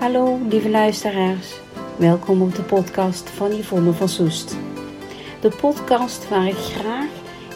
Hallo 0.00 0.38
lieve 0.48 0.70
luisteraars, 0.70 1.60
welkom 1.98 2.42
op 2.42 2.54
de 2.54 2.62
podcast 2.62 3.30
van 3.30 3.56
Yvonne 3.56 3.92
van 3.92 4.08
Soest. 4.08 4.56
De 5.40 5.48
podcast 5.60 6.28
waar 6.28 6.46
ik 6.46 6.56
graag 6.56 7.08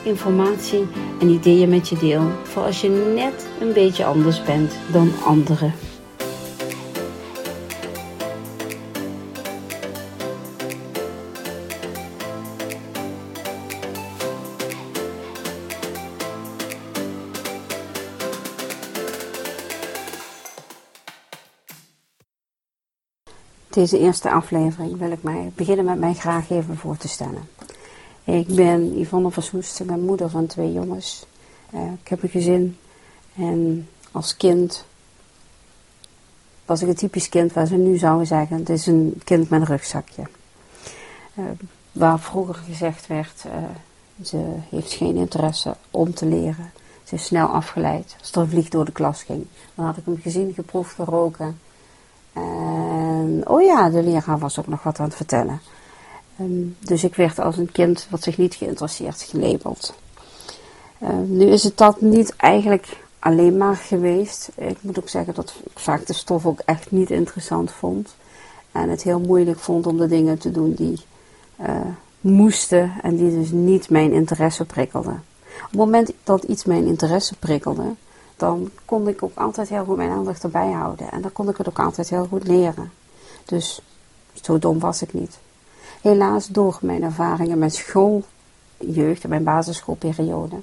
informatie 0.02 0.86
en 1.20 1.28
ideeën 1.28 1.68
met 1.68 1.88
je 1.88 1.96
deel 1.96 2.30
voor 2.42 2.62
als 2.62 2.80
je 2.80 2.88
net 3.14 3.48
een 3.60 3.72
beetje 3.72 4.04
anders 4.04 4.42
bent 4.42 4.76
dan 4.92 5.12
anderen. 5.24 5.72
Deze 23.74 23.98
eerste 23.98 24.30
aflevering 24.30 24.98
wil 24.98 25.10
ik 25.10 25.22
mij 25.22 25.52
beginnen 25.54 25.84
met 25.84 25.98
mij 25.98 26.14
graag 26.14 26.50
even 26.50 26.76
voor 26.76 26.96
te 26.96 27.08
stellen. 27.08 27.48
Ik 28.24 28.46
ben 28.46 28.98
Yvonne 28.98 29.30
Versoest, 29.30 29.80
ik 29.80 29.86
ben 29.86 30.04
moeder 30.04 30.30
van 30.30 30.46
twee 30.46 30.72
jongens. 30.72 31.26
Uh, 31.74 31.80
ik 32.02 32.08
heb 32.08 32.22
een 32.22 32.28
gezin 32.28 32.78
en 33.36 33.88
als 34.10 34.36
kind 34.36 34.84
was 36.64 36.82
ik 36.82 36.88
een 36.88 36.94
typisch 36.94 37.28
kind 37.28 37.52
waar 37.52 37.66
ze 37.66 37.76
nu 37.76 37.96
zouden 37.96 38.26
zeggen, 38.26 38.56
het 38.56 38.68
is 38.68 38.86
een 38.86 39.20
kind 39.24 39.48
met 39.48 39.60
een 39.60 39.66
rugzakje. 39.66 40.22
Uh, 41.34 41.44
waar 41.92 42.20
vroeger 42.20 42.54
gezegd 42.54 43.06
werd, 43.06 43.44
uh, 43.46 43.52
ze 44.24 44.44
heeft 44.68 44.92
geen 44.92 45.16
interesse 45.16 45.76
om 45.90 46.14
te 46.14 46.26
leren. 46.26 46.72
Ze 47.04 47.14
is 47.14 47.24
snel 47.24 47.46
afgeleid. 47.46 48.16
Als 48.20 48.32
er 48.32 48.40
een 48.40 48.48
vlieg 48.48 48.68
door 48.68 48.84
de 48.84 48.92
klas 48.92 49.22
ging, 49.22 49.46
dan 49.74 49.84
had 49.84 49.96
ik 49.96 50.04
hem 50.04 50.20
gezien, 50.22 50.52
geproefd, 50.54 50.94
geroken. 50.94 51.58
En 52.34 53.42
oh 53.46 53.62
ja, 53.62 53.90
de 53.90 54.02
leraar 54.02 54.38
was 54.38 54.58
ook 54.58 54.66
nog 54.66 54.82
wat 54.82 54.98
aan 54.98 55.06
het 55.06 55.16
vertellen. 55.16 55.60
Um, 56.40 56.76
dus 56.80 57.04
ik 57.04 57.14
werd 57.14 57.38
als 57.38 57.56
een 57.56 57.72
kind 57.72 58.06
wat 58.10 58.22
zich 58.22 58.38
niet 58.38 58.54
geïnteresseerd 58.54 59.22
gelabeld. 59.22 59.94
Uh, 61.02 61.08
nu 61.26 61.46
is 61.46 61.62
het 61.62 61.76
dat 61.76 62.00
niet 62.00 62.36
eigenlijk 62.36 63.02
alleen 63.18 63.56
maar 63.56 63.76
geweest. 63.76 64.50
Ik 64.54 64.76
moet 64.80 64.98
ook 64.98 65.08
zeggen 65.08 65.34
dat 65.34 65.54
ik 65.64 65.78
vaak 65.78 66.06
de 66.06 66.12
stof 66.12 66.46
ook 66.46 66.60
echt 66.64 66.90
niet 66.90 67.10
interessant 67.10 67.70
vond. 67.70 68.14
En 68.72 68.88
het 68.88 69.02
heel 69.02 69.20
moeilijk 69.20 69.58
vond 69.58 69.86
om 69.86 69.96
de 69.96 70.08
dingen 70.08 70.38
te 70.38 70.50
doen 70.50 70.74
die 70.74 71.00
uh, 71.60 71.80
moesten 72.20 72.92
en 73.02 73.16
die 73.16 73.30
dus 73.30 73.50
niet 73.50 73.90
mijn 73.90 74.12
interesse 74.12 74.64
prikkelden. 74.64 75.24
Op 75.56 75.70
het 75.70 75.78
moment 75.78 76.12
dat 76.24 76.42
iets 76.42 76.64
mijn 76.64 76.86
interesse 76.86 77.34
prikkelde, 77.36 77.94
dan 78.36 78.70
kon 78.84 79.08
ik 79.08 79.22
ook 79.22 79.38
altijd 79.38 79.68
heel 79.68 79.84
goed 79.84 79.96
mijn 79.96 80.10
aandacht 80.10 80.42
erbij 80.42 80.70
houden. 80.70 81.10
En 81.10 81.22
dan 81.22 81.32
kon 81.32 81.48
ik 81.48 81.56
het 81.56 81.68
ook 81.68 81.78
altijd 81.78 82.10
heel 82.10 82.26
goed 82.26 82.46
leren. 82.46 82.92
Dus 83.44 83.80
zo 84.42 84.58
dom 84.58 84.78
was 84.78 85.02
ik 85.02 85.12
niet. 85.12 85.38
Helaas 86.00 86.46
door 86.46 86.78
mijn 86.80 87.02
ervaringen 87.02 87.58
met 87.58 87.74
schooljeugd 87.74 89.22
en 89.22 89.28
mijn 89.28 89.44
basisschoolperiode. 89.44 90.56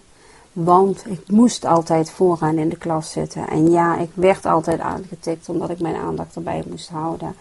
Want 0.54 1.04
ik 1.06 1.30
moest 1.30 1.66
altijd 1.66 2.12
vooraan 2.12 2.58
in 2.58 2.70
de 2.70 2.78
klas 2.78 3.12
zitten. 3.12 3.48
En 3.48 3.72
ja, 3.72 3.98
ik 3.98 4.10
werd 4.14 4.46
altijd 4.46 4.80
aangetikt 4.80 5.50
omdat 5.50 5.70
ik 5.70 5.80
mijn 5.80 5.96
aandacht 5.96 6.36
erbij 6.36 6.64
moest 6.70 6.90
houden. 6.90 7.36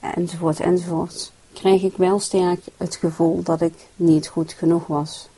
Enzovoort, 0.00 0.60
enzovoort. 0.60 1.32
Kreeg 1.52 1.82
ik 1.82 1.96
wel 1.96 2.20
sterk 2.20 2.64
het 2.76 2.96
gevoel 2.96 3.42
dat 3.42 3.60
ik 3.60 3.74
niet 3.96 4.28
goed 4.28 4.52
genoeg 4.52 4.86
was. 4.86 5.28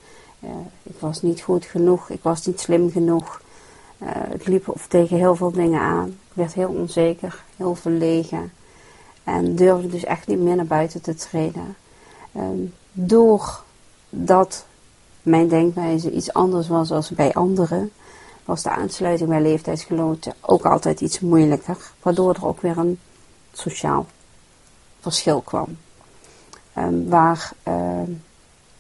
Uh, 0.41 0.51
ik 0.83 0.95
was 0.99 1.23
niet 1.23 1.41
goed 1.41 1.65
genoeg, 1.65 2.11
ik 2.11 2.23
was 2.23 2.47
niet 2.47 2.61
slim 2.61 2.91
genoeg. 2.91 3.41
Uh, 4.03 4.35
ik 4.35 4.47
liep 4.47 4.69
of 4.69 4.87
tegen 4.87 5.17
heel 5.17 5.37
veel 5.37 5.51
dingen 5.51 5.81
aan. 5.81 6.09
Ik 6.09 6.33
werd 6.33 6.53
heel 6.53 6.69
onzeker, 6.69 7.45
heel 7.57 7.75
verlegen. 7.75 8.53
En 9.25 9.57
durfde 9.57 9.89
dus 9.89 10.05
echt 10.05 10.27
niet 10.27 10.39
meer 10.39 10.57
naar 10.57 10.67
buiten 10.67 11.01
te 11.01 11.15
treden. 11.15 11.77
Um, 12.37 12.75
doordat 12.93 14.65
mijn 15.23 15.49
denkwijze 15.49 16.11
iets 16.11 16.33
anders 16.33 16.69
was 16.69 16.89
dan 16.89 17.03
bij 17.15 17.33
anderen, 17.33 17.93
was 18.45 18.63
de 18.63 18.71
aansluiting 18.71 19.29
bij 19.29 19.43
leeftijdsgenoten 19.43 20.35
ook 20.41 20.67
altijd 20.67 21.01
iets 21.01 21.21
moeilijker. 21.21 21.93
Waardoor 22.03 22.35
er 22.35 22.47
ook 22.47 22.61
weer 22.61 22.79
een 22.79 22.99
sociaal 23.53 24.07
verschil 25.01 25.41
kwam. 25.41 25.77
Um, 26.79 27.09
waar 27.09 27.53
uh, 27.69 27.75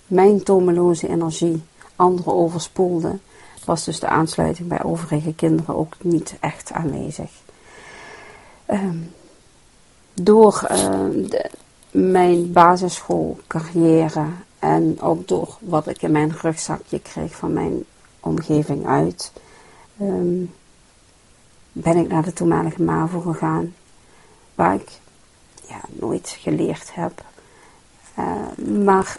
mijn 0.06 0.42
tomeloze 0.42 1.08
energie 1.08 1.62
anderen 1.96 2.34
overspoelde, 2.34 3.18
was 3.64 3.84
dus 3.84 4.00
de 4.00 4.06
aansluiting 4.06 4.68
bij 4.68 4.82
overige 4.82 5.34
kinderen 5.34 5.76
ook 5.76 5.94
niet 6.00 6.36
echt 6.40 6.72
aanwezig. 6.72 7.30
Um, 8.70 9.12
door 10.14 10.68
uh, 10.70 11.28
de, 11.28 11.50
mijn 11.90 12.52
basisschoolcarrière 12.52 14.26
en 14.58 15.00
ook 15.00 15.28
door 15.28 15.56
wat 15.60 15.86
ik 15.86 16.02
in 16.02 16.10
mijn 16.10 16.32
rugzakje 16.40 17.00
kreeg 17.00 17.34
van 17.34 17.52
mijn 17.52 17.84
omgeving 18.20 18.86
uit, 18.86 19.32
um, 20.00 20.52
ben 21.72 21.96
ik 21.96 22.08
naar 22.08 22.22
de 22.22 22.32
toenmalige 22.32 22.82
MAVO 22.82 23.20
gegaan, 23.20 23.74
waar 24.54 24.74
ik 24.74 24.88
ja, 25.68 25.80
nooit 25.88 26.36
geleerd 26.40 26.94
heb, 26.94 27.24
uh, 28.18 28.76
maar 28.84 29.18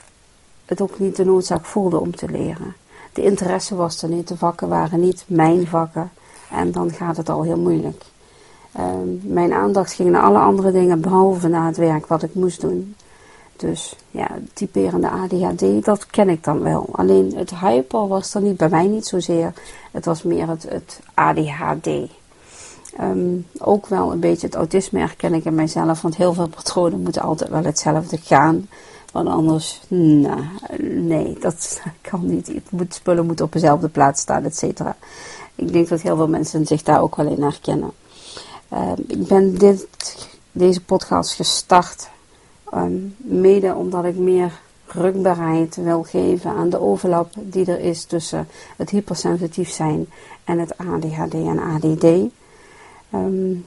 het 0.66 0.82
ook 0.82 1.00
niet 1.00 1.16
de 1.16 1.26
noodzaak 1.26 1.66
voelde 1.66 2.00
om 2.00 2.16
te 2.16 2.30
leren. 2.30 2.76
De 3.14 3.24
interesse 3.24 3.76
was 3.76 4.02
er 4.02 4.10
niet, 4.10 4.28
de 4.28 4.38
vakken 4.38 4.68
waren 4.68 5.00
niet 5.00 5.24
mijn 5.28 5.68
vakken 5.68 6.12
en 6.52 6.72
dan 6.72 6.92
gaat 6.92 7.18
het 7.18 7.30
al 7.30 7.44
heel 7.44 7.60
moeilijk. 7.60 8.04
Uh, 8.80 8.86
mijn 9.22 9.54
aandacht 9.54 9.94
ging 9.94 10.10
naar 10.10 10.22
alle 10.22 10.40
andere 10.40 10.72
dingen 10.72 11.02
behalve 11.02 11.48
naar 11.48 11.66
het 11.66 11.78
werk 11.78 12.08
wat 12.08 12.24
ik 12.24 12.34
moest 12.34 12.62
doen. 12.62 12.96
Dus 13.56 13.96
ja, 14.12 14.30
typerende 14.54 15.10
ADHD, 15.10 15.86
dat 15.86 16.08
ken 16.08 16.30
ik 16.30 16.44
dan 16.44 16.62
wel. 16.62 16.90
Alleen 16.92 17.34
het 17.36 17.56
hyper 17.56 18.08
was 18.08 18.34
er 18.34 18.42
niet, 18.42 18.58
bij 18.58 18.70
mij 18.70 18.88
niet 18.88 19.06
zozeer. 19.06 19.54
Het 19.92 20.06
was 20.06 20.24
meer 20.24 20.48
het, 20.48 20.66
het 20.70 21.00
ADHD. 21.14 21.88
Um, 23.00 23.48
ook 23.58 23.88
wel 23.88 24.12
een 24.12 24.20
beetje 24.20 24.46
het 24.46 24.56
autisme 24.56 25.00
herken 25.00 25.34
ik 25.34 25.46
in 25.46 25.56
mijzelf, 25.56 26.02
want 26.02 26.16
heel 26.16 26.34
veel 26.34 26.48
patronen 26.48 27.02
moeten 27.02 27.22
altijd 27.22 27.50
wel 27.50 27.64
hetzelfde 27.64 28.18
gaan. 28.18 28.68
Want 29.14 29.28
anders, 29.28 29.82
nou, 29.88 30.42
nee, 30.82 31.38
dat 31.40 31.82
kan 32.10 32.26
niet. 32.26 32.52
Het 32.78 32.94
spullen 32.94 33.26
moeten 33.26 33.46
op 33.46 33.52
dezelfde 33.52 33.90
plaats 33.90 34.22
staan, 34.22 34.44
et 34.44 34.58
cetera. 34.58 34.96
Ik 35.56 35.74
denk 35.74 35.88
dat 35.88 36.02
heel 36.02 36.16
veel 36.16 36.28
mensen 36.28 36.66
zich 36.66 36.84
daar 36.84 37.02
ook 37.02 37.16
wel 37.16 37.28
in 37.28 37.42
herkennen. 37.42 37.92
Uh, 38.74 38.92
ik 39.08 39.28
ben 39.28 39.58
dit, 39.58 39.88
deze 40.52 40.84
podcast 40.84 41.34
gestart 41.34 42.10
um, 42.74 43.16
mede 43.18 43.76
omdat 43.76 44.06
ik 44.06 44.16
meer 44.16 44.60
rukbaarheid 44.88 45.76
wil 45.76 46.04
geven 46.04 46.52
aan 46.52 46.70
de 46.70 46.80
overlap 46.80 47.34
die 47.36 47.66
er 47.66 47.80
is 47.80 48.06
tussen 48.06 48.48
het 48.78 48.90
hypersensitief 48.90 49.70
zijn 49.70 50.10
en 50.44 50.60
het 50.60 50.78
ADHD 50.78 51.34
en 51.34 51.60
ADD. 51.60 52.04
Um, 53.14 53.66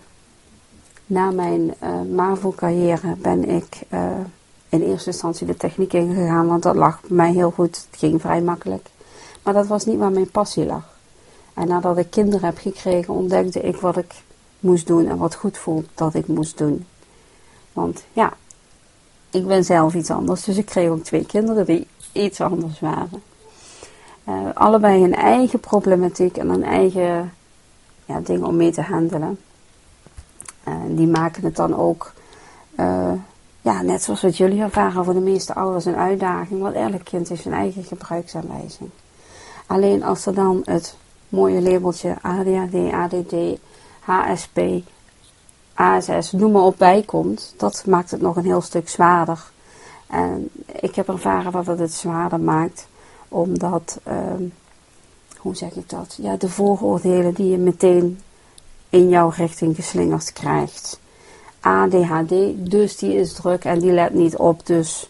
na 1.06 1.30
mijn 1.30 1.74
uh, 1.82 2.00
MAVO-carrière 2.14 3.16
ben 3.16 3.48
ik 3.48 3.78
uh, 3.92 4.10
in 4.82 4.90
eerste 4.90 5.10
instantie 5.10 5.46
de 5.46 5.56
techniek 5.56 5.92
ingegaan, 5.92 6.46
want 6.46 6.62
dat 6.62 6.74
lag 6.74 7.00
mij 7.08 7.32
heel 7.32 7.50
goed. 7.50 7.86
Het 7.90 7.98
ging 7.98 8.20
vrij 8.20 8.40
makkelijk. 8.40 8.88
Maar 9.42 9.54
dat 9.54 9.66
was 9.66 9.84
niet 9.84 9.98
waar 9.98 10.10
mijn 10.10 10.30
passie 10.30 10.66
lag. 10.66 10.94
En 11.54 11.68
nadat 11.68 11.98
ik 11.98 12.10
kinderen 12.10 12.44
heb 12.44 12.58
gekregen, 12.58 13.14
ontdekte 13.14 13.60
ik 13.60 13.76
wat 13.76 13.96
ik 13.96 14.14
moest 14.60 14.86
doen 14.86 15.08
en 15.08 15.16
wat 15.16 15.34
goed 15.34 15.58
voelt 15.58 15.86
dat 15.94 16.14
ik 16.14 16.26
moest 16.26 16.58
doen. 16.58 16.86
Want 17.72 18.04
ja, 18.12 18.32
ik 19.30 19.46
ben 19.46 19.64
zelf 19.64 19.94
iets 19.94 20.10
anders, 20.10 20.44
dus 20.44 20.56
ik 20.56 20.66
kreeg 20.66 20.88
ook 20.88 21.04
twee 21.04 21.26
kinderen 21.26 21.66
die 21.66 21.86
iets 22.12 22.40
anders 22.40 22.80
waren. 22.80 23.22
Uh, 24.28 24.48
allebei 24.54 25.04
een 25.04 25.14
eigen 25.14 25.60
problematiek 25.60 26.36
en 26.36 26.48
een 26.48 26.64
eigen 26.64 27.32
ja, 28.04 28.20
ding 28.20 28.44
om 28.44 28.56
mee 28.56 28.72
te 28.72 28.82
handelen. 28.82 29.38
Uh, 30.68 30.74
die 30.88 31.06
maken 31.06 31.44
het 31.44 31.56
dan 31.56 31.76
ook, 31.76 32.12
uh, 32.78 33.12
ja, 33.66 33.82
net 33.82 34.02
zoals 34.02 34.22
wat 34.22 34.36
jullie 34.36 34.62
ervaren, 34.62 35.04
voor 35.04 35.14
de 35.14 35.20
meeste 35.20 35.54
ouders 35.54 35.84
een 35.84 35.96
uitdaging. 35.96 36.60
Want 36.60 36.74
elk 36.74 37.04
kind 37.04 37.28
heeft 37.28 37.42
zijn 37.42 37.54
eigen 37.54 37.84
gebruiksaanwijzing. 37.84 38.90
Alleen 39.66 40.02
als 40.02 40.26
er 40.26 40.34
dan 40.34 40.62
het 40.64 40.96
mooie 41.28 41.60
labeltje 41.60 42.16
ADHD, 42.22 42.92
ADD, 42.92 43.34
HSP, 44.00 44.60
ASS, 45.74 46.32
noem 46.32 46.52
maar 46.52 46.62
op 46.62 46.78
bijkomt, 46.78 47.54
dat 47.56 47.86
maakt 47.86 48.10
het 48.10 48.20
nog 48.20 48.36
een 48.36 48.44
heel 48.44 48.60
stuk 48.60 48.88
zwaarder. 48.88 49.50
En 50.06 50.48
ik 50.80 50.94
heb 50.94 51.08
ervaren 51.08 51.52
dat 51.52 51.66
het 51.66 51.78
het 51.78 51.92
zwaarder 51.92 52.40
maakt, 52.40 52.86
omdat, 53.28 54.00
uh, 54.08 54.14
hoe 55.38 55.56
zeg 55.56 55.72
ik 55.72 55.88
dat, 55.88 56.18
ja, 56.20 56.36
de 56.36 56.48
vooroordelen 56.48 57.34
die 57.34 57.50
je 57.50 57.58
meteen 57.58 58.20
in 58.88 59.08
jouw 59.08 59.28
richting 59.28 59.76
geslingerd 59.76 60.32
krijgt. 60.32 61.00
ADHD, 61.60 62.34
dus 62.70 62.96
die 62.96 63.14
is 63.14 63.32
druk 63.32 63.64
en 63.64 63.78
die 63.78 63.92
let 63.92 64.14
niet 64.14 64.36
op, 64.36 64.66
dus 64.66 65.08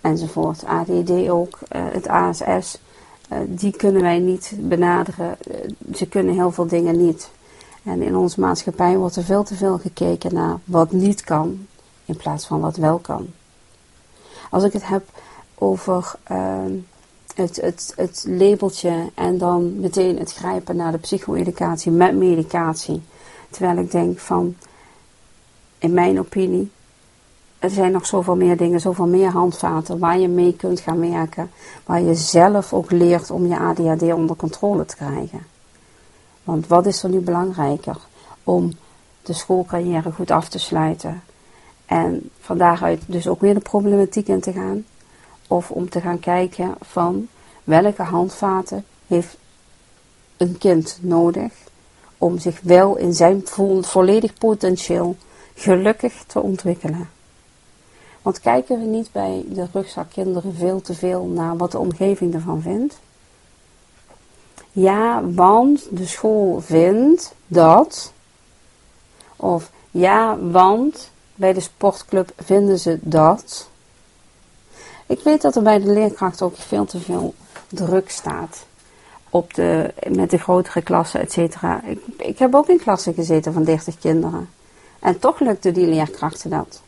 enzovoort. 0.00 0.64
ADD 0.64 1.28
ook, 1.28 1.58
uh, 1.76 1.82
het 1.92 2.08
ASS, 2.08 2.78
uh, 3.32 3.38
die 3.46 3.76
kunnen 3.76 4.02
wij 4.02 4.18
niet 4.18 4.52
benaderen. 4.56 5.36
Uh, 5.50 5.56
ze 5.94 6.06
kunnen 6.06 6.34
heel 6.34 6.52
veel 6.52 6.66
dingen 6.66 7.06
niet. 7.06 7.30
En 7.82 8.02
in 8.02 8.16
onze 8.16 8.40
maatschappij 8.40 8.96
wordt 8.96 9.16
er 9.16 9.24
veel 9.24 9.42
te 9.42 9.54
veel 9.54 9.78
gekeken 9.78 10.34
naar 10.34 10.58
wat 10.64 10.92
niet 10.92 11.24
kan, 11.24 11.66
in 12.04 12.16
plaats 12.16 12.46
van 12.46 12.60
wat 12.60 12.76
wel 12.76 12.98
kan. 12.98 13.26
Als 14.50 14.64
ik 14.64 14.72
het 14.72 14.86
heb 14.86 15.04
over 15.54 16.14
ehm, 16.22 16.72
het, 17.34 17.60
het, 17.60 17.92
het 17.96 18.24
labeltje 18.28 19.10
en 19.14 19.38
dan 19.38 19.80
meteen 19.80 20.18
het 20.18 20.32
grijpen 20.32 20.76
naar 20.76 20.92
de 20.92 20.98
psycho-educatie 20.98 21.92
met 21.92 22.14
medicatie. 22.14 23.02
Terwijl 23.50 23.78
ik 23.78 23.90
denk 23.90 24.18
van, 24.18 24.56
in 25.80 25.92
mijn 25.92 26.18
opinie, 26.18 26.70
er 27.58 27.70
zijn 27.70 27.92
nog 27.92 28.06
zoveel 28.06 28.36
meer 28.36 28.56
dingen, 28.56 28.80
zoveel 28.80 29.06
meer 29.06 29.30
handvaten 29.30 29.98
waar 29.98 30.18
je 30.18 30.28
mee 30.28 30.56
kunt 30.56 30.80
gaan 30.80 31.10
werken. 31.10 31.50
Waar 31.84 32.00
je 32.02 32.14
zelf 32.14 32.72
ook 32.72 32.90
leert 32.90 33.30
om 33.30 33.46
je 33.46 33.58
ADHD 33.58 34.02
onder 34.02 34.36
controle 34.36 34.84
te 34.84 34.96
krijgen. 34.96 35.46
Want 36.44 36.66
wat 36.66 36.86
is 36.86 37.02
er 37.02 37.10
nu 37.10 37.18
belangrijker? 37.18 37.96
Om 38.44 38.72
de 39.22 39.32
schoolcarrière 39.32 40.12
goed 40.12 40.30
af 40.30 40.48
te 40.48 40.58
sluiten. 40.58 41.22
En 41.86 42.30
van 42.40 42.58
daaruit 42.58 43.02
dus 43.06 43.28
ook 43.28 43.40
weer 43.40 43.54
de 43.54 43.60
problematiek 43.60 44.28
in 44.28 44.40
te 44.40 44.52
gaan. 44.52 44.84
Of 45.48 45.70
om 45.70 45.88
te 45.88 46.00
gaan 46.00 46.20
kijken 46.20 46.74
van 46.80 47.28
welke 47.64 48.02
handvaten 48.02 48.84
heeft 49.06 49.36
een 50.36 50.58
kind 50.58 50.98
nodig 51.00 51.52
om 52.18 52.38
zich 52.38 52.60
wel 52.60 52.96
in 52.96 53.14
zijn 53.14 53.42
volledig 53.80 54.34
potentieel 54.34 55.16
gelukkig 55.54 56.24
te 56.26 56.40
ontwikkelen. 56.40 57.08
Want 58.22 58.40
kijken 58.40 58.80
we 58.80 58.86
niet 58.86 59.12
bij 59.12 59.44
de 59.48 59.66
rugzakkinderen 59.72 60.54
veel 60.54 60.80
te 60.80 60.94
veel 60.94 61.24
naar 61.24 61.56
wat 61.56 61.72
de 61.72 61.78
omgeving 61.78 62.34
ervan 62.34 62.62
vindt? 62.62 62.98
Ja, 64.72 65.24
want 65.24 65.86
de 65.90 66.06
school 66.06 66.60
vindt 66.60 67.34
dat. 67.46 68.12
Of 69.36 69.70
ja, 69.90 70.38
want 70.38 71.10
bij 71.34 71.52
de 71.52 71.60
sportclub 71.60 72.32
vinden 72.36 72.78
ze 72.78 72.98
dat. 73.00 73.68
Ik 75.06 75.20
weet 75.20 75.42
dat 75.42 75.56
er 75.56 75.62
bij 75.62 75.78
de 75.78 75.92
leerkracht 75.92 76.42
ook 76.42 76.56
veel 76.56 76.84
te 76.84 77.00
veel 77.00 77.34
druk 77.68 78.10
staat. 78.10 78.66
Op 79.30 79.54
de, 79.54 79.94
met 80.08 80.30
de 80.30 80.38
grotere 80.38 80.82
klassen, 80.82 81.20
et 81.20 81.32
cetera. 81.32 81.82
Ik, 81.84 82.00
ik 82.16 82.38
heb 82.38 82.54
ook 82.54 82.68
in 82.68 82.80
klassen 82.80 83.14
gezeten 83.14 83.52
van 83.52 83.64
30 83.64 83.98
kinderen. 83.98 84.48
En 85.00 85.18
toch 85.18 85.40
lukte 85.40 85.72
die 85.72 85.86
leerkrachten 85.86 86.50
dat. 86.50 86.82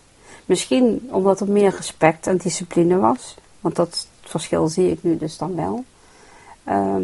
Misschien 0.45 1.09
omdat 1.11 1.41
er 1.41 1.51
meer 1.51 1.75
respect 1.77 2.27
en 2.27 2.37
discipline 2.37 2.97
was. 2.97 3.35
Want 3.61 3.77
dat 3.77 4.07
verschil 4.21 4.69
zie 4.69 4.91
ik 4.91 5.03
nu 5.03 5.17
dus 5.17 5.37
dan 5.37 5.55
wel. 5.55 5.85
Ehm, 6.65 7.03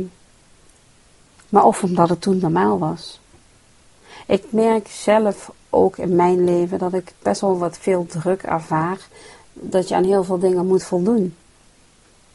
maar 1.49 1.65
of 1.65 1.83
omdat 1.83 2.09
het 2.09 2.21
toen 2.21 2.39
normaal 2.39 2.79
was. 2.79 3.21
Ik 4.27 4.45
merk 4.51 4.89
zelf 4.89 5.53
ook 5.71 5.97
in 5.97 6.17
mijn 6.17 6.45
leven 6.45 6.79
dat 6.79 6.93
ik 6.93 7.13
best 7.23 7.41
wel 7.41 7.59
wat 7.59 7.79
veel 7.79 8.07
druk 8.07 8.43
ervaar. 8.43 8.99
Dat 9.53 9.89
je 9.89 9.95
aan 9.95 10.05
heel 10.05 10.25
veel 10.25 10.39
dingen 10.39 10.67
moet 10.67 10.83
voldoen. 10.83 11.35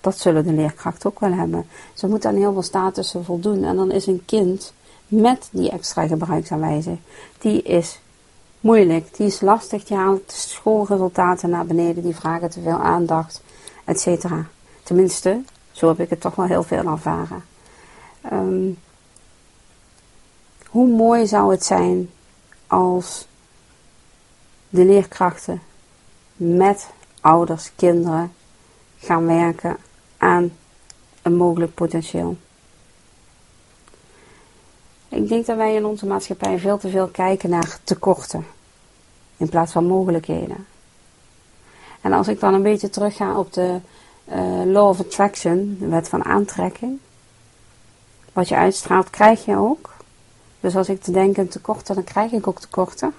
Dat 0.02 0.20
zullen 0.20 0.44
de 0.44 0.54
leerkrachten 0.54 1.10
ook 1.10 1.20
wel 1.20 1.34
hebben. 1.34 1.66
Ze 1.94 2.08
moeten 2.08 2.30
aan 2.30 2.36
heel 2.36 2.54
veel 2.54 2.62
statussen 2.62 3.26
voldoen. 3.26 3.64
En 3.64 3.76
dan 3.76 3.92
is 3.92 4.06
een 4.06 4.26
kind 4.26 4.74
met 5.08 5.50
die 5.52 5.70
extra 5.70 6.08
gebruiksaanwijzing, 6.08 7.00
die 7.38 7.62
is 7.62 8.00
moeilijk, 8.64 9.18
die 9.18 9.28
is 9.28 9.42
lastig, 9.42 9.84
die 9.84 9.98
haalt 9.98 10.32
schoolresultaten 10.32 11.50
naar 11.50 11.66
beneden, 11.66 12.04
die 12.04 12.16
vragen 12.16 12.50
te 12.50 12.62
veel 12.62 12.80
aandacht, 12.80 13.42
etc. 13.86 14.26
Tenminste, 14.84 15.42
zo 15.72 15.88
heb 15.88 16.00
ik 16.00 16.10
het 16.10 16.22
toch 16.22 16.36
wel 16.36 16.46
heel 16.46 16.64
veel 16.64 16.86
ervaren. 16.86 17.44
Ehm, 18.22 18.70
hoe 20.68 20.88
mooi 20.88 21.28
zou 21.28 21.52
het 21.52 21.66
zijn 21.66 22.10
als 22.68 23.28
de 24.70 24.86
leerkrachten 24.86 25.62
met 26.36 26.90
ouders, 27.22 27.72
kinderen 27.76 28.34
gaan 28.98 29.26
werken 29.26 29.78
aan 30.18 30.52
een 31.22 31.36
mogelijk 31.36 31.74
potentieel. 31.74 32.38
Ik 35.14 35.28
denk 35.28 35.46
dat 35.46 35.58
wij 35.58 35.76
in 35.76 35.86
onze 35.86 36.06
maatschappij 36.06 36.60
veel 36.60 36.78
te 36.78 36.90
veel 36.90 37.08
kijken 37.08 37.50
naar 37.50 37.78
tekorten 37.84 38.46
in 39.38 39.50
plaats 39.50 39.72
van 39.72 39.86
mogelijkheden. 39.86 40.66
En 42.02 42.14
als 42.14 42.28
ik 42.28 42.40
dan 42.40 42.54
een 42.54 42.62
beetje 42.62 42.90
terugga 42.90 43.38
op 43.38 43.54
de 43.54 43.80
uh, 44.26 44.64
Law 44.66 44.88
of 44.88 45.00
Attraction, 45.00 45.78
de 45.80 45.88
wet 45.88 46.10
van 46.10 46.26
aantrekking, 46.26 47.00
wat 48.34 48.48
je 48.48 48.56
uitstraalt 48.56 49.10
krijg 49.10 49.46
je 49.46 49.58
ook. 49.58 49.94
Dus 50.60 50.76
als 50.76 50.90
ik 50.90 51.02
te 51.02 51.12
denken 51.12 51.48
tekorten, 51.48 51.96
dan 51.96 52.04
krijg 52.04 52.32
ik 52.32 52.48
ook 52.48 52.60
tekorten. 52.60 53.14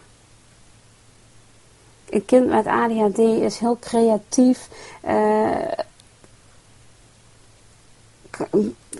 Een 2.11 2.25
kind 2.25 2.49
met 2.49 2.67
ADHD 2.67 3.19
is 3.19 3.59
heel 3.59 3.79
creatief. 3.81 4.69
Uh, 5.05 5.57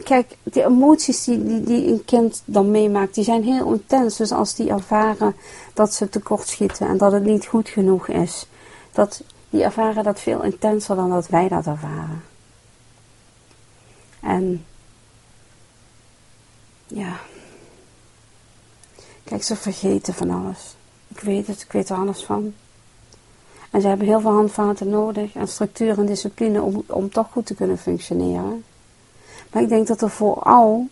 kijk, 0.05 0.37
de 0.43 0.65
emoties 0.65 1.25
die, 1.25 1.63
die, 1.63 1.87
een 1.87 2.05
kind 2.05 2.43
dan 2.45 2.71
meemaakt, 2.71 3.15
die 3.15 3.25
zijn 3.25 3.43
heel 3.43 3.73
intens. 3.73 4.17
Dus 4.17 4.33
als 4.33 4.55
die 4.55 4.71
ervaren 4.71 5.37
dat 5.75 5.95
ze 5.95 6.09
tekortschieten 6.09 6.89
en 6.89 6.97
dat 6.97 7.13
het 7.13 7.25
niet 7.25 7.47
goed 7.47 7.69
genoeg 7.69 8.09
is, 8.09 8.47
dat, 8.93 9.23
die 9.51 9.63
ervaren 9.63 10.05
dat 10.05 10.21
veel 10.21 10.43
intenser 10.43 10.97
dan 10.97 11.11
dat 11.11 11.29
wij 11.29 11.49
dat 11.49 11.67
ervaren. 11.67 12.23
En 14.21 14.65
ja, 16.87 17.21
kijk, 19.25 19.43
ze 19.43 19.57
vergeten 19.57 20.15
van 20.15 20.31
alles. 20.31 20.77
Ik 21.09 21.21
weet 21.21 21.47
het, 21.47 21.63
ik 21.63 21.73
weet 21.73 21.89
er 21.89 21.97
alles 21.97 22.25
van. 22.25 22.55
En 23.71 23.81
ze 23.81 23.89
hebben 23.89 24.07
heel 24.07 24.21
veel 24.21 24.33
handvaten 24.33 24.89
nodig 24.89 25.35
en 25.35 25.49
structuur 25.49 25.99
en 25.99 26.07
discipline 26.07 26.63
om, 26.63 26.85
om 26.87 27.11
toch 27.11 27.31
goed 27.31 27.47
te 27.47 27.55
kunnen 27.55 27.79
functioneren. 27.79 28.65
Maar 29.55 29.63
ik 29.63 29.69
denk 29.69 29.87
dat 29.87 30.03
er 30.03 30.11
vooral, 30.11 30.89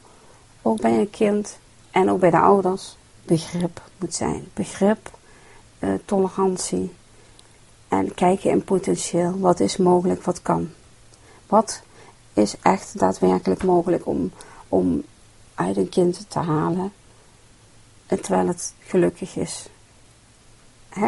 ook 0.62 0.80
bij 0.80 0.98
een 0.98 1.10
kind 1.10 1.58
en 1.90 2.10
ook 2.10 2.20
bij 2.20 2.30
de 2.30 2.38
ouders, 2.38 2.96
begrip 3.24 3.82
moet 3.98 4.14
zijn. 4.14 4.44
Begrip, 4.54 5.10
eh, 5.78 5.90
tolerantie 6.04 6.92
en 7.88 8.14
kijken 8.14 8.50
in 8.50 8.64
potentieel. 8.64 9.38
Wat 9.38 9.60
is 9.60 9.76
mogelijk, 9.76 10.22
wat 10.22 10.42
kan. 10.42 10.70
Wat 11.46 11.82
is 12.32 12.56
echt 12.62 12.98
daadwerkelijk 12.98 13.62
mogelijk 13.62 14.06
om, 14.06 14.32
om 14.68 15.02
uit 15.54 15.76
een 15.76 15.88
kind 15.88 16.30
te 16.30 16.38
halen 16.38 16.92
terwijl 18.06 18.46
het 18.46 18.74
gelukkig 18.80 19.36
is. 19.36 19.68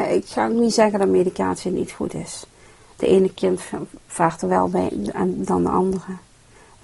ik 0.08 0.26
ga 0.26 0.46
niet 0.46 0.74
zeggen 0.74 0.98
dat 0.98 1.08
medicatie 1.08 1.70
niet 1.70 1.92
goed 1.92 2.14
is. 2.14 2.44
De 2.96 3.06
ene 3.06 3.34
kind 3.34 3.60
vaart 4.06 4.42
er 4.42 4.48
wel 4.48 4.68
bij 4.68 4.90
dan 5.24 5.62
de 5.62 5.68
andere. 5.68 6.16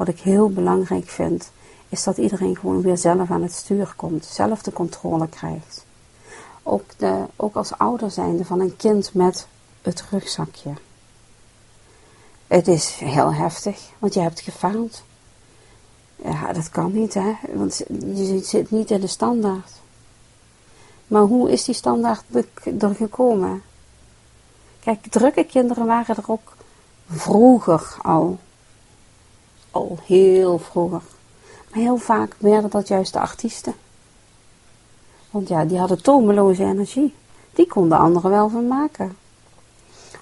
Wat 0.01 0.09
ik 0.09 0.21
heel 0.21 0.51
belangrijk 0.51 1.09
vind, 1.09 1.51
is 1.89 2.03
dat 2.05 2.17
iedereen 2.17 2.57
gewoon 2.57 2.83
weer 2.83 2.99
zelf 2.99 3.31
aan 3.31 3.43
het 3.43 3.53
stuur 3.53 3.93
komt, 3.97 4.25
zelf 4.25 4.63
de 4.63 4.73
controle 4.73 5.29
krijgt. 5.29 5.85
Ook, 6.63 6.83
de, 6.97 7.25
ook 7.37 7.55
als 7.55 7.73
ouder 7.79 8.11
zijnde 8.11 8.45
van 8.45 8.61
een 8.61 8.77
kind 8.77 9.15
met 9.15 9.47
het 9.83 10.05
rugzakje. 10.11 10.73
Het 12.47 12.69
is 12.69 12.91
heel 12.91 13.35
heftig, 13.35 13.91
want 13.99 14.15
je 14.15 14.21
hebt 14.21 14.41
gefaald. 14.41 15.03
Ja, 16.17 16.53
dat 16.53 16.71
kan 16.71 16.93
niet, 16.93 17.15
hè, 17.15 17.33
want 17.53 17.83
je 18.15 18.41
zit 18.45 18.71
niet 18.71 18.91
in 18.91 19.01
de 19.01 19.07
standaard. 19.07 19.73
Maar 21.07 21.23
hoe 21.23 21.51
is 21.51 21.65
die 21.65 21.75
standaard 21.75 22.25
er 22.79 22.95
gekomen? 22.95 23.63
Kijk, 24.81 25.07
drukke 25.07 25.45
kinderen 25.45 25.87
waren 25.87 26.17
er 26.17 26.31
ook 26.31 26.57
vroeger 27.07 27.97
al 28.03 28.39
al 29.71 29.99
heel 30.05 30.59
vroeger. 30.59 31.03
Maar 31.71 31.79
heel 31.79 31.97
vaak 31.97 32.35
werden 32.39 32.71
dat 32.71 32.89
juist 32.89 33.13
de 33.13 33.21
artiesten. 33.21 33.75
Want 35.31 35.49
ja, 35.49 35.65
die 35.65 35.79
hadden 35.79 36.03
tomeloze 36.03 36.65
energie. 36.65 37.15
Die 37.53 37.67
konden 37.67 37.99
anderen 37.99 38.31
wel 38.31 38.49
van 38.49 38.69
maken. 38.69 39.17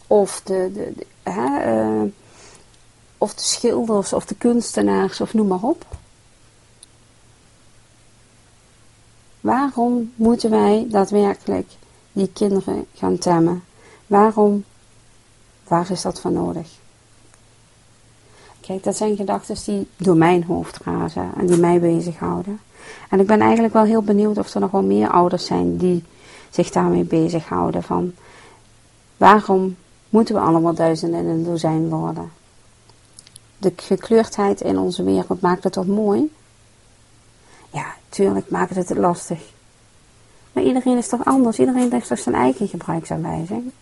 Of 0.06 0.40
de, 0.44 0.70
de, 0.74 1.06
hè, 1.22 1.74
uh, 2.02 2.10
of 3.18 3.34
de 3.34 3.42
schilders, 3.42 4.12
of 4.12 4.26
de 4.26 4.34
kunstenaars, 4.34 5.20
of 5.20 5.34
noem 5.34 5.46
maar 5.46 5.62
op. 5.62 5.86
Waarom 9.40 10.12
moeten 10.14 10.50
wij 10.50 10.86
daadwerkelijk 10.90 11.70
die 12.12 12.30
kinderen 12.32 12.86
gaan 12.94 13.18
temmen? 13.18 13.64
Waarom? 14.06 14.64
Waar 15.68 15.90
is 15.90 16.02
dat 16.02 16.20
voor 16.20 16.32
nodig? 16.32 16.77
Kijk, 18.68 18.84
dat 18.84 18.96
zijn 18.96 19.16
gedachten 19.16 19.56
die 19.64 19.88
door 19.96 20.16
mijn 20.16 20.44
hoofd 20.44 20.78
razen 20.84 21.30
en 21.36 21.46
die 21.46 21.56
mij 21.56 21.80
bezighouden. 21.80 22.60
En 23.10 23.20
ik 23.20 23.26
ben 23.26 23.40
eigenlijk 23.40 23.72
wel 23.72 23.84
heel 23.84 24.02
benieuwd 24.02 24.38
of 24.38 24.54
er 24.54 24.60
nog 24.60 24.70
wel 24.70 24.82
meer 24.82 25.10
ouders 25.10 25.46
zijn 25.46 25.76
die 25.76 26.04
zich 26.50 26.70
daarmee 26.70 27.04
bezighouden. 27.04 27.82
Van 27.82 28.12
waarom 29.16 29.76
moeten 30.08 30.34
we 30.34 30.40
allemaal 30.40 30.74
duizenden 30.74 31.20
in 31.20 31.26
een 31.26 31.44
dozijn 31.44 31.88
worden? 31.88 32.30
De 33.58 33.72
gekleurdheid 33.76 34.60
in 34.60 34.78
onze 34.78 35.02
wereld 35.02 35.40
maakt 35.40 35.64
het 35.64 35.72
toch 35.72 35.86
mooi? 35.86 36.32
Ja, 37.70 37.94
tuurlijk 38.08 38.50
maakt 38.50 38.74
het 38.74 38.88
het 38.88 38.98
lastig. 38.98 39.40
Maar 40.52 40.64
iedereen 40.64 40.96
is 40.96 41.08
toch 41.08 41.24
anders? 41.24 41.58
Iedereen 41.58 41.92
heeft 41.92 42.08
toch 42.08 42.18
zijn 42.18 42.34
eigen 42.34 42.68
gebruiksaanwijzing? 42.68 43.72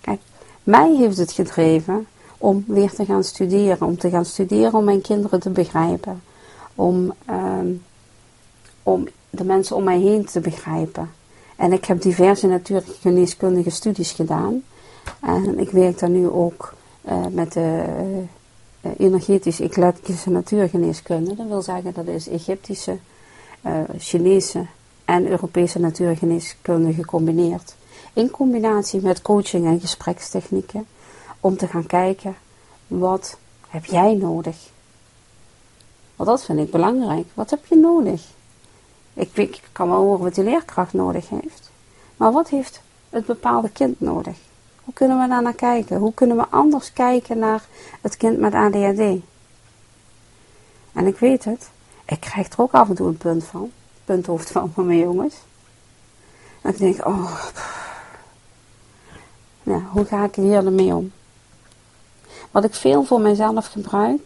Kijk, 0.00 0.20
mij 0.62 0.94
heeft 0.94 1.16
het 1.16 1.32
gedreven 1.32 2.06
om 2.38 2.64
weer 2.66 2.90
te 2.90 3.04
gaan 3.04 3.24
studeren. 3.24 3.86
Om 3.86 3.98
te 3.98 4.10
gaan 4.10 4.24
studeren 4.24 4.74
om 4.74 4.84
mijn 4.84 5.00
kinderen 5.00 5.40
te 5.40 5.50
begrijpen. 5.50 6.22
Om, 6.74 7.12
ehm, 7.26 7.72
om 8.82 9.08
de 9.30 9.44
mensen 9.44 9.76
om 9.76 9.84
mij 9.84 9.98
heen 9.98 10.24
te 10.24 10.40
begrijpen. 10.40 11.10
En 11.56 11.72
ik 11.72 11.84
heb 11.84 12.02
diverse 12.02 12.46
natuurgeneeskundige 12.46 13.70
studies 13.70 14.12
gedaan. 14.12 14.62
En 15.20 15.58
ik 15.58 15.70
werk 15.70 15.98
daar 15.98 16.10
nu 16.10 16.28
ook 16.28 16.74
uh, 17.08 17.26
met 17.30 17.52
de 17.52 17.84
uh, 18.80 18.90
energetisch-eclectische 18.98 20.30
natuurgeneeskunde. 20.30 21.34
Dat 21.34 21.46
wil 21.46 21.62
zeggen 21.62 21.92
dat 21.94 22.06
is 22.06 22.28
Egyptische, 22.28 22.98
uh, 23.66 23.80
Chinese 23.98 24.66
en 25.04 25.26
Europese 25.26 25.78
natuurgeneeskunde 25.78 26.92
gecombineerd. 26.92 27.74
In 28.12 28.30
combinatie 28.30 29.00
met 29.00 29.22
coaching 29.22 29.66
en 29.66 29.80
gesprekstechnieken. 29.80 30.86
Om 31.40 31.56
te 31.56 31.66
gaan 31.66 31.86
kijken, 31.86 32.36
wat 32.86 33.38
heb 33.68 33.84
jij 33.84 34.14
nodig? 34.14 34.56
Want 36.16 36.28
dat 36.28 36.44
vind 36.44 36.58
ik 36.58 36.70
belangrijk. 36.70 37.26
Wat 37.34 37.50
heb 37.50 37.66
je 37.66 37.76
nodig? 37.76 38.22
Ik, 39.14 39.60
kan 39.72 39.88
wel 39.88 39.98
horen 39.98 40.24
wat 40.24 40.34
die 40.34 40.44
leerkracht 40.44 40.92
nodig 40.92 41.28
heeft. 41.28 41.70
Maar 42.16 42.32
wat 42.32 42.48
heeft 42.48 42.80
het 43.10 43.26
bepaalde 43.26 43.70
kind 43.70 44.00
nodig? 44.00 44.36
Hoe 44.84 44.94
kunnen 44.94 45.20
we 45.20 45.28
daar 45.28 45.42
naar 45.42 45.54
kijken? 45.54 45.98
Hoe 45.98 46.14
kunnen 46.14 46.36
we 46.36 46.46
anders 46.50 46.92
kijken 46.92 47.38
naar 47.38 47.64
het 48.00 48.16
kind 48.16 48.38
met 48.38 48.54
ADHD? 48.54 49.20
En 50.92 51.06
ik 51.06 51.18
weet 51.18 51.44
het, 51.44 51.70
ik 52.04 52.20
krijg 52.20 52.52
er 52.52 52.60
ook 52.60 52.72
af 52.72 52.88
en 52.88 52.94
toe 52.94 53.06
een 53.06 53.16
punt 53.16 53.44
van, 53.44 53.70
punthoofd 54.04 54.50
van 54.50 54.72
van 54.74 54.86
mijn 54.86 54.98
jongens. 54.98 55.34
En 56.62 56.70
ik 56.70 56.78
denk, 56.78 57.06
oh, 57.06 57.44
ja, 59.62 59.80
hoe 59.90 60.04
ga 60.04 60.24
ik 60.24 60.34
hier 60.34 60.66
ermee 60.66 60.94
om? 60.94 61.12
Wat 62.50 62.64
ik 62.64 62.74
veel 62.74 63.04
voor 63.04 63.20
mezelf 63.20 63.66
gebruik, 63.66 64.20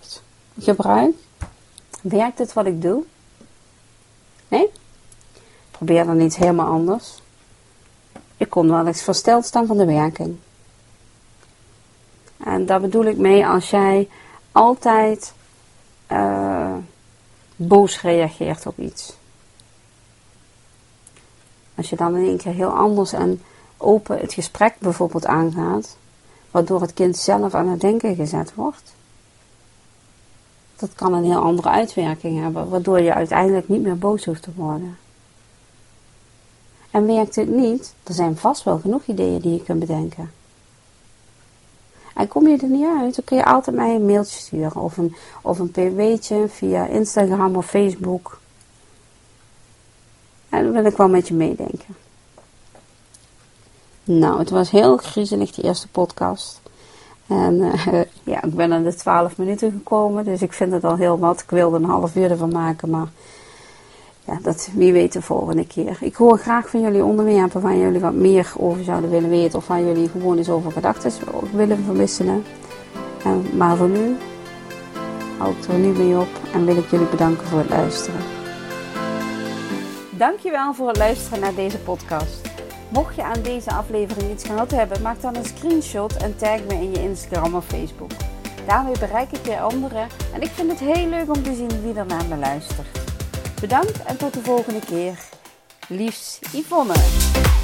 gebruik, 0.59 1.15
werkt 2.01 2.39
het 2.39 2.53
wat 2.53 2.67
ik 2.67 2.83
doe? 2.83 3.05
Nee? 4.49 4.71
Probeer 5.71 6.05
dan 6.05 6.21
iets 6.21 6.37
helemaal 6.37 6.73
anders. 6.73 7.23
Ik 8.37 8.51
kon 8.51 8.71
wel 8.71 8.87
eens 8.87 9.03
versteld 9.03 9.45
staan 9.45 9.67
van 9.67 9.77
de 9.77 9.85
werking. 9.85 10.37
En 12.45 12.67
daar 12.67 12.81
bedoel 12.81 13.05
ik 13.05 13.17
mee 13.17 13.47
als 13.47 13.71
jij 13.71 14.09
altijd 14.53 15.33
uh, 16.13 16.75
boos 17.57 18.01
reageert 18.01 18.67
op 18.67 18.79
iets. 18.79 19.17
Als 21.75 21.91
je 21.91 21.97
dan 21.97 22.17
in 22.17 22.27
één 22.27 22.37
keer 22.37 22.53
heel 22.53 22.71
anders 22.71 23.13
en 23.13 23.43
open 23.77 24.19
het 24.19 24.33
gesprek 24.33 24.75
bijvoorbeeld 24.79 25.27
aangaat, 25.27 25.97
waardoor 26.53 26.81
het 26.81 26.95
kind 26.95 27.17
zelf 27.17 27.55
aan 27.55 27.69
het 27.69 27.81
denken 27.81 28.15
gezet 28.15 28.55
wordt. 28.55 28.95
Dat 30.77 30.95
kan 30.95 31.13
een 31.13 31.25
heel 31.25 31.43
andere 31.43 31.69
uitwerking 31.69 32.41
hebben, 32.43 32.69
waardoor 32.69 33.01
je 33.01 33.15
uiteindelijk 33.15 33.69
niet 33.69 33.83
meer 33.83 33.99
boos 33.99 34.25
hoeft 34.25 34.43
te 34.43 34.51
worden. 34.55 34.97
En 36.91 37.07
werkt 37.07 37.37
het 37.37 37.49
niet, 37.49 37.95
er 38.03 38.15
zijn 38.15 38.37
vast 38.37 38.63
wel 38.63 38.79
genoeg 38.79 39.03
ideeën 39.07 39.41
die 39.41 39.53
je 39.53 39.63
kunt 39.63 39.81
bedenken. 39.81 40.31
En 42.15 42.29
kom 42.29 42.49
je 42.49 42.57
er 42.57 42.69
niet 42.69 42.87
uit, 43.01 43.15
dan 43.15 43.25
kun 43.25 43.37
je 43.37 43.45
altijd 43.45 43.77
mij 43.77 43.95
een 43.95 44.07
mailtje 44.07 44.39
sturen 44.39 44.81
of 44.81 44.97
een, 44.97 45.15
of 45.43 45.59
een 45.59 45.71
pw'tje 45.71 46.49
via 46.49 46.87
Instagram 46.87 47.57
of 47.57 47.67
Facebook. 47.67 48.41
En 50.49 50.65
dan 50.65 50.73
wil 50.73 50.85
ik 50.85 50.97
wel 50.97 51.09
met 51.09 51.29
je 51.29 51.35
meedenken. 51.35 52.02
Nou, 54.19 54.39
het 54.39 54.51
was 54.51 54.71
heel 54.71 54.97
griezelig 54.97 55.51
die 55.51 55.65
eerste 55.65 55.89
podcast. 55.89 56.61
En 57.27 57.55
uh, 57.55 57.87
ja, 58.33 58.43
ik 58.43 58.55
ben 58.55 58.73
aan 58.73 58.83
de 58.83 58.95
12 58.95 59.37
minuten 59.39 59.71
gekomen, 59.71 60.25
dus 60.25 60.43
ik 60.43 60.53
vind 60.53 60.73
het 60.73 60.85
al 60.85 60.97
heel 60.97 61.19
wat. 61.19 61.41
Ik 61.41 61.51
wilde 61.51 61.77
een 61.77 61.85
half 61.85 62.17
uur 62.17 62.31
ervan 62.31 62.53
maken, 62.53 62.91
maar 62.91 63.07
ja, 64.25 64.39
dat 64.43 64.71
wie 64.75 64.93
weet 64.93 65.13
de 65.13 65.23
volgende 65.23 65.67
keer. 65.67 65.97
Ik 66.01 66.15
hoor 66.15 66.39
graag 66.39 66.69
van 66.69 66.81
jullie 66.81 67.05
onderwerpen 67.05 67.61
waar 67.61 67.77
jullie 67.77 68.01
wat 68.01 68.15
meer 68.15 68.53
over 68.57 68.85
zouden 68.85 69.11
willen 69.11 69.31
weten 69.31 69.59
of 69.59 69.67
waar 69.67 69.83
jullie 69.83 70.09
gewoon 70.09 70.39
eens 70.39 70.51
over 70.51 70.73
gedachten 70.73 71.13
willen 71.53 71.85
verwisselen. 71.85 72.45
En, 73.25 73.57
maar 73.57 73.77
voor 73.77 73.89
nu 73.89 74.17
hou 75.39 75.55
ik 75.55 75.65
er 75.65 75.79
nu 75.79 75.89
mee 75.89 76.19
op 76.19 76.29
en 76.53 76.65
wil 76.65 76.77
ik 76.77 76.91
jullie 76.91 77.09
bedanken 77.09 77.47
voor 77.47 77.59
het 77.59 77.71
luisteren. 77.71 78.21
Dankjewel 80.11 80.75
voor 80.75 80.89
het 80.89 80.97
luisteren 80.97 81.41
naar 81.41 81.55
deze 81.55 81.79
podcast. 81.79 82.52
Mocht 82.93 83.15
je 83.15 83.23
aan 83.23 83.43
deze 83.43 83.71
aflevering 83.71 84.33
iets 84.33 84.45
gehad 84.45 84.71
hebben, 84.71 85.03
maak 85.03 85.21
dan 85.21 85.37
een 85.37 85.45
screenshot 85.45 86.17
en 86.17 86.37
tag 86.37 86.61
me 86.69 86.75
in 86.75 86.91
je 86.91 87.03
Instagram 87.03 87.55
of 87.55 87.65
Facebook. 87.65 88.11
Daarmee 88.67 88.99
bereik 88.99 89.33
ik 89.33 89.45
weer 89.45 89.61
anderen 89.61 90.09
en 90.35 90.43
ik 90.43 90.51
vind 90.51 90.71
het 90.71 90.81
heel 90.81 91.07
leuk 91.07 91.37
om 91.37 91.43
te 91.43 91.55
zien 91.55 91.83
wie 91.83 91.95
er 91.95 92.07
naar 92.07 92.25
me 92.29 92.37
luistert. 92.37 92.99
Bedankt 93.61 94.03
en 94.03 94.17
tot 94.17 94.35
de 94.35 94.41
volgende 94.43 94.81
keer. 94.81 95.19
Liefs 95.89 96.39
Yvonne. 96.53 97.62